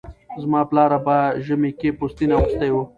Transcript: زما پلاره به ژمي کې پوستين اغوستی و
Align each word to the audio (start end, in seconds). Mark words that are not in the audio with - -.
زما 0.41 0.61
پلاره 0.69 0.99
به 1.05 1.17
ژمي 1.45 1.71
کې 1.79 1.89
پوستين 1.97 2.29
اغوستی 2.35 2.69
و 2.71 2.77